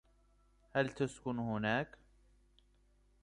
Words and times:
هل 0.75 0.89
تسكن 0.89 1.39
هناك؟ 1.39 1.97